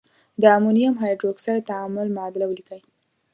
د 0.41 0.43
امونیم 0.57 0.93
هایدرواکساید 1.01 1.67
تعامل 1.69 2.07
معادله 2.15 2.45
ولیکئ. 2.47 2.81